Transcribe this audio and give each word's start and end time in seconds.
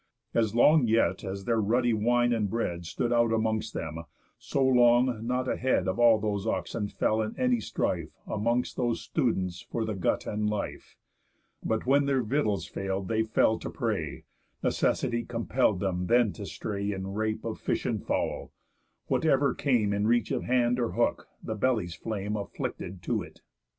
As 0.33 0.55
long 0.55 0.87
yet 0.87 1.23
as 1.23 1.45
their 1.45 1.61
ruddy 1.61 1.93
wine 1.93 2.33
and 2.33 2.49
bread 2.49 2.87
Stood 2.87 3.13
out 3.13 3.31
amongst 3.31 3.75
them, 3.75 3.99
so 4.39 4.65
long 4.65 5.27
not 5.27 5.47
a 5.47 5.55
head 5.55 5.87
Of 5.87 5.99
all 5.99 6.19
those 6.19 6.47
oxen 6.47 6.87
fell 6.87 7.21
in 7.21 7.37
any 7.37 7.59
strife 7.59 8.09
Amongst 8.25 8.77
those 8.77 8.99
students 8.99 9.61
for 9.61 9.85
the 9.85 9.93
gut 9.93 10.25
and 10.25 10.49
life; 10.49 10.97
But 11.63 11.85
when 11.85 12.07
their 12.07 12.23
victuals 12.23 12.65
fail'd 12.65 13.09
they 13.09 13.21
fell 13.21 13.59
to 13.59 13.69
prey, 13.69 14.23
Necessity 14.63 15.23
compell'd 15.23 15.81
them 15.81 16.07
then 16.07 16.33
to 16.33 16.47
stray 16.47 16.91
In 16.91 17.13
rape 17.13 17.45
of 17.45 17.59
fish 17.59 17.85
and 17.85 18.03
fowl; 18.03 18.51
whatever 19.05 19.53
came 19.53 19.93
In 19.93 20.07
reach 20.07 20.31
of 20.31 20.45
hand 20.45 20.79
or 20.79 20.93
hook, 20.93 21.27
the 21.43 21.53
belly's 21.53 21.93
flame 21.93 22.35
Afflicted 22.35 23.03
to 23.03 23.21
it. 23.21 23.41